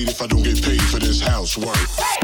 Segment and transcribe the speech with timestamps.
[0.00, 2.19] paid if I don't get paid for this housework.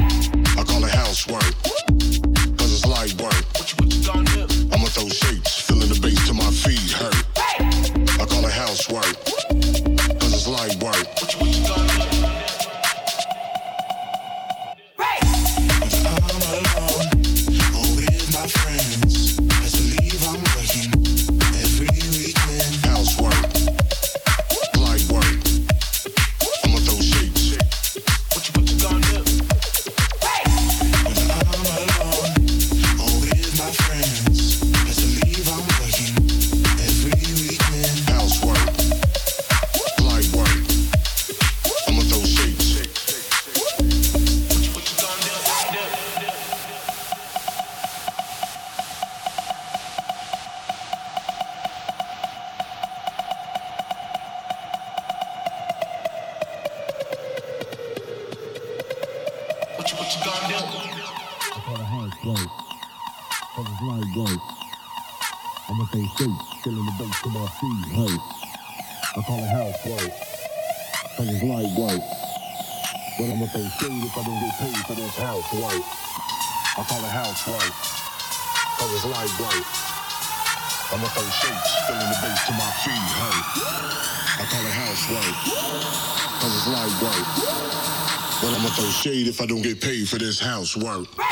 [90.06, 91.25] for this housework.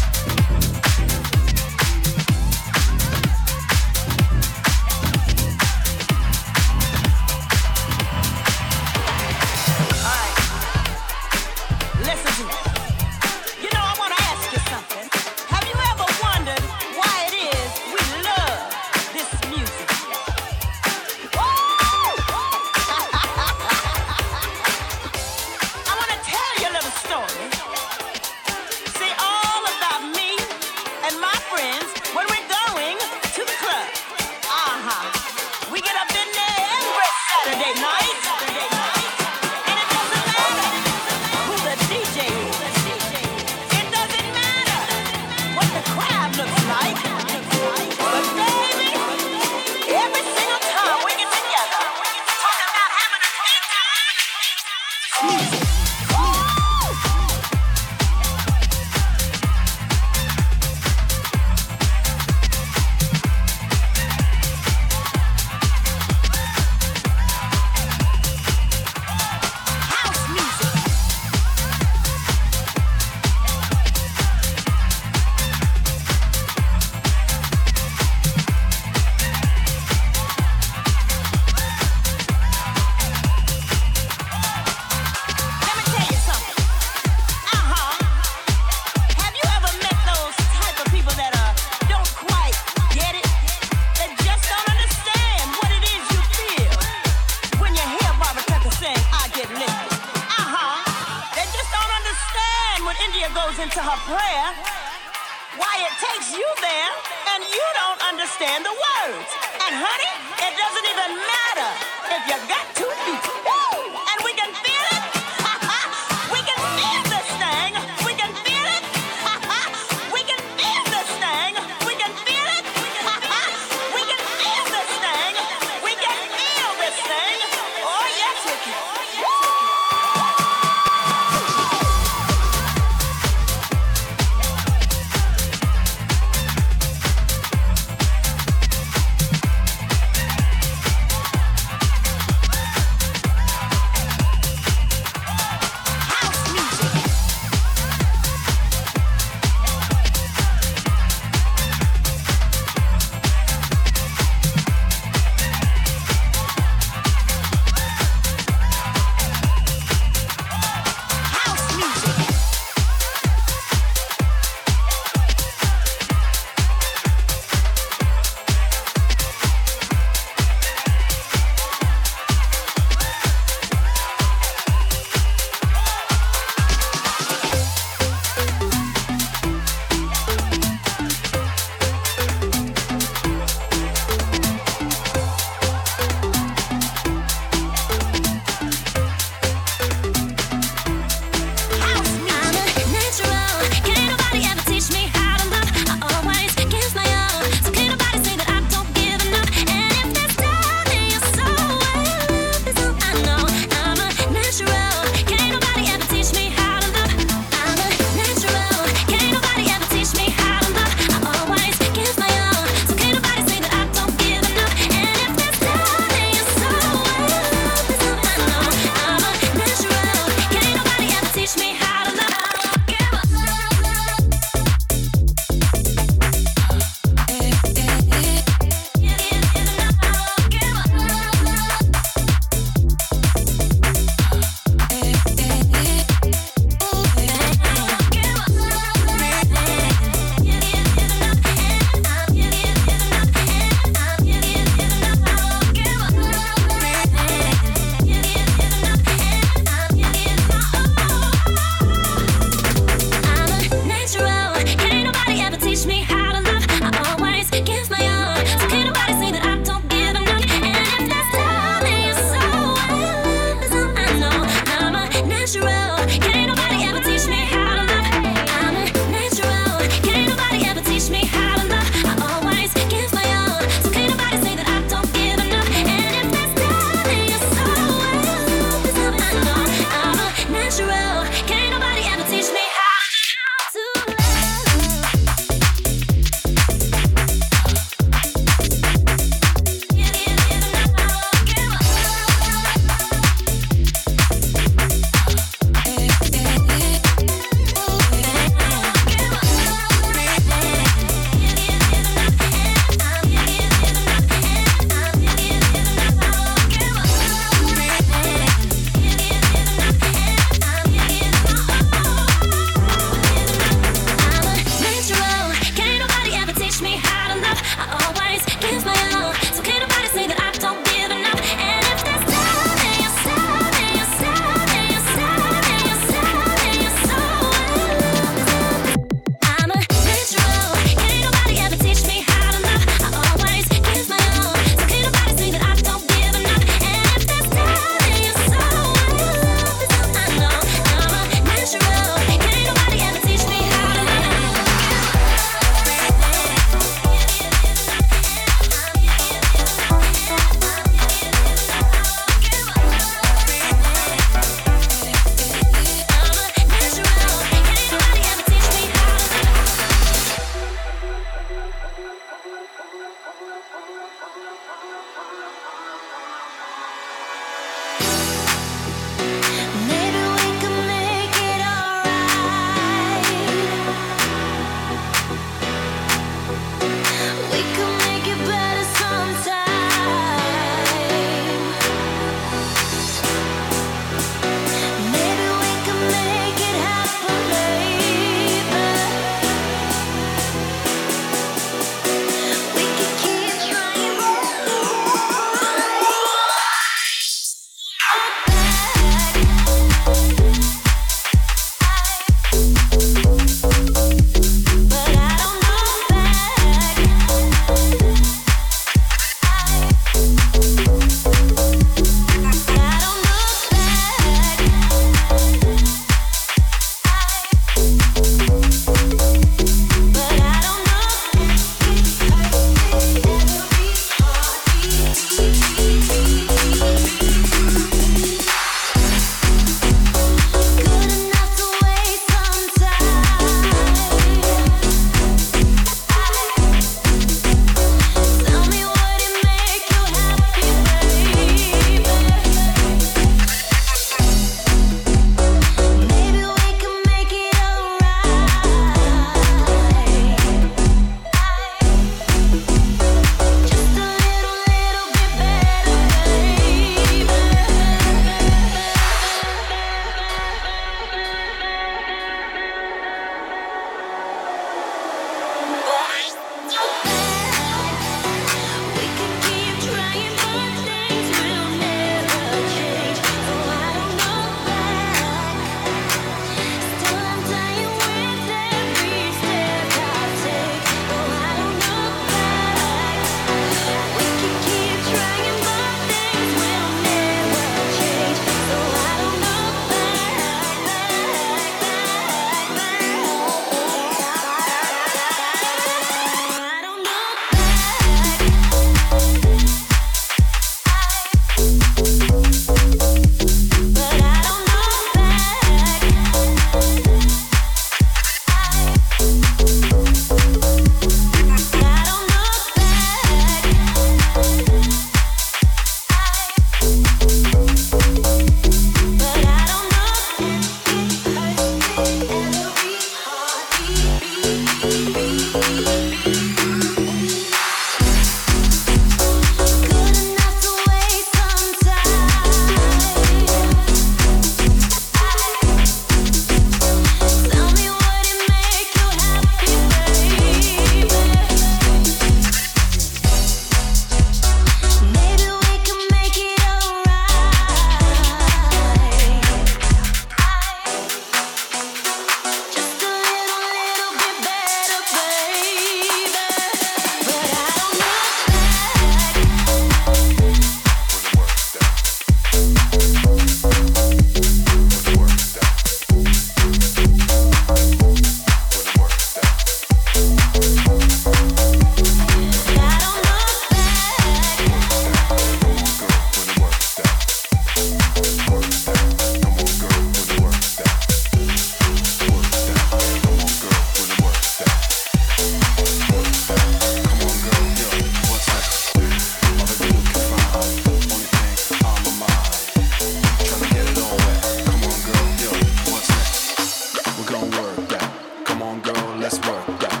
[599.20, 600.00] let's work that.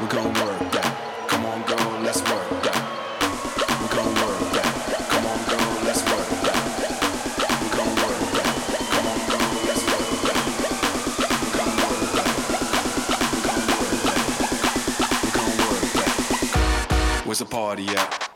[0.00, 1.28] We're gonna work that.
[1.28, 2.80] Come on, go, let's work that.
[3.80, 4.70] We're gonna work that.
[5.10, 6.58] Come on, go, let's work that.
[7.60, 8.48] We're gonna work that.
[8.94, 10.40] Come on, go, let's work that.
[11.42, 12.36] We're gonna work that.
[13.26, 15.22] We're gonna work that.
[15.22, 17.26] We're gonna work that.
[17.26, 18.35] Where's the party at?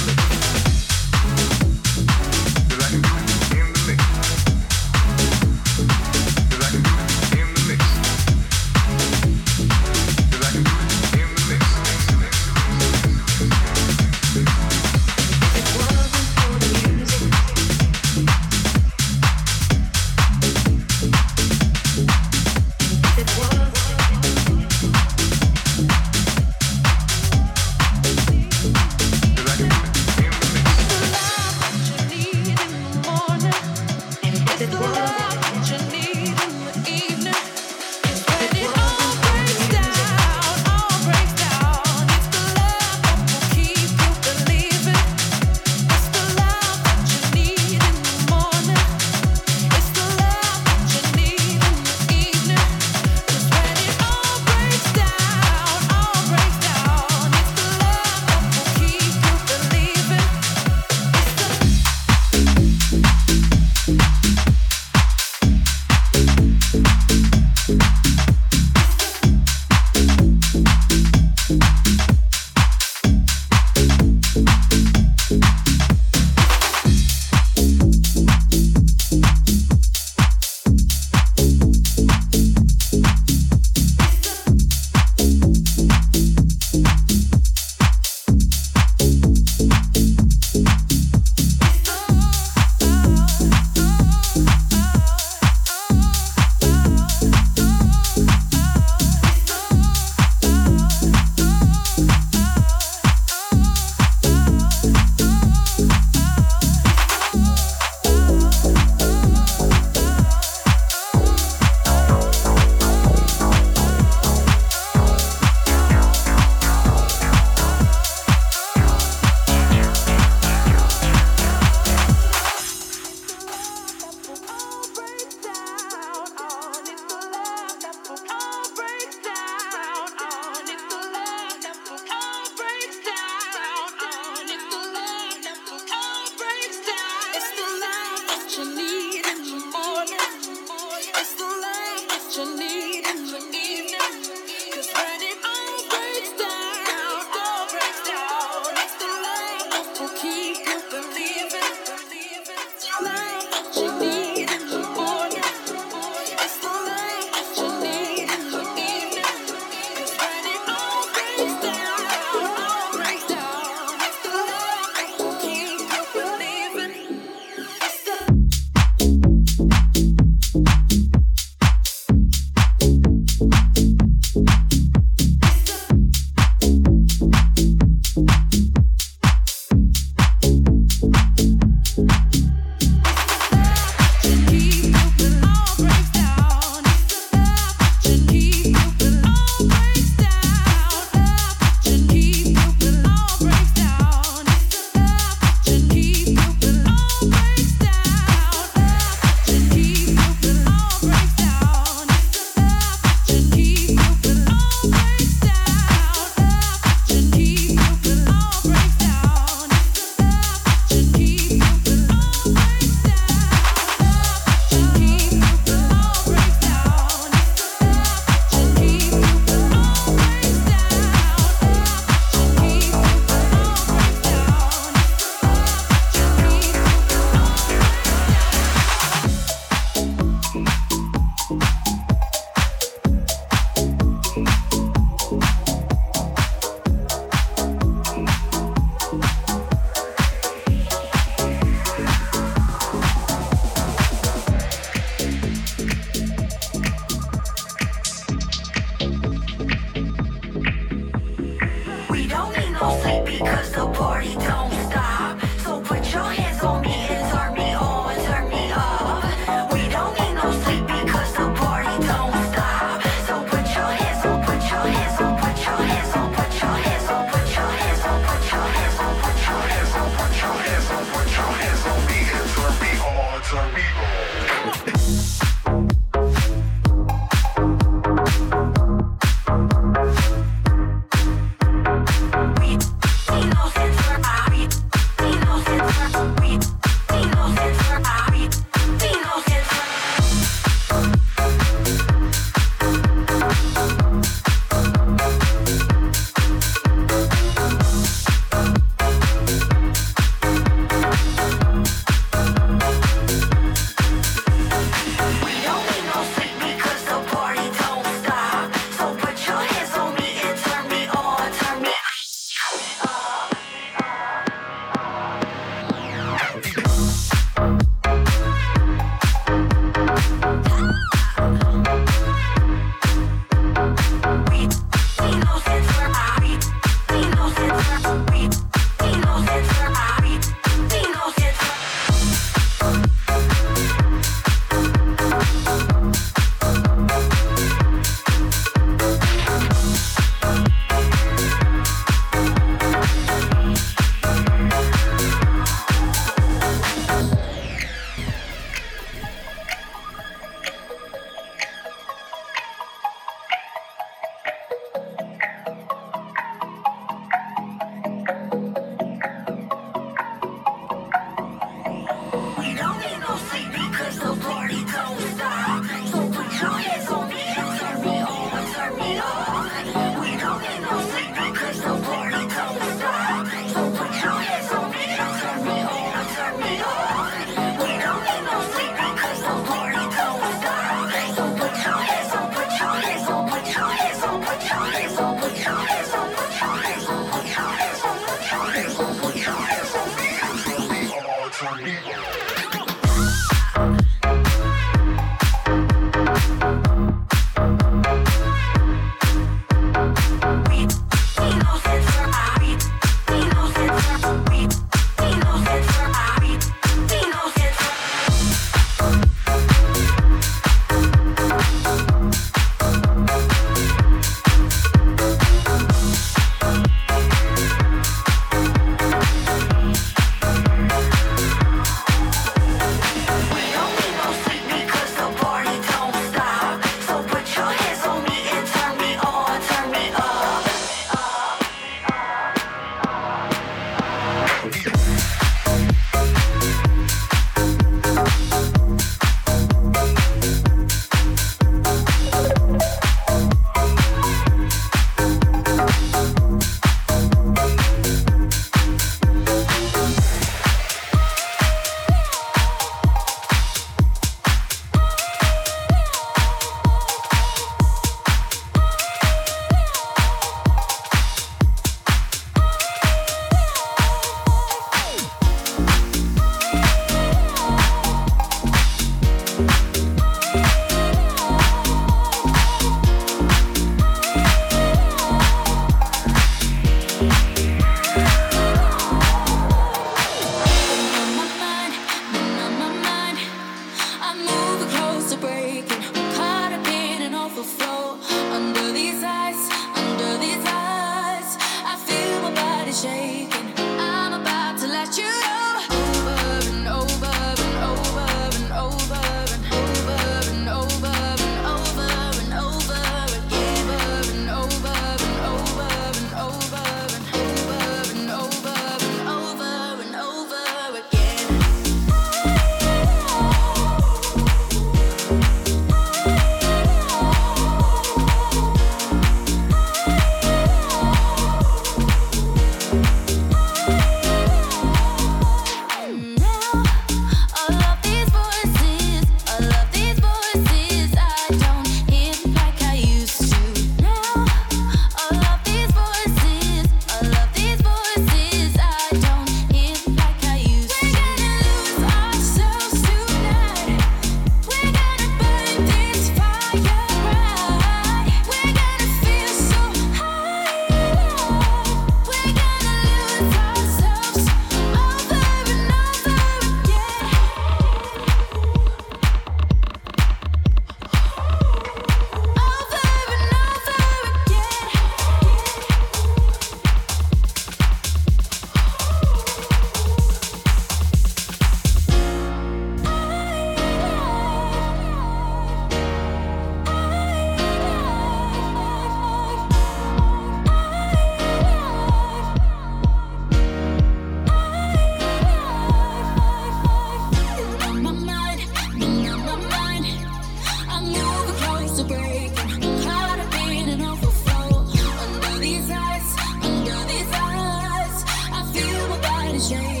[599.61, 600.00] Cause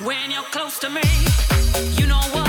[0.00, 1.02] When you're close to me,
[1.98, 2.47] you know what?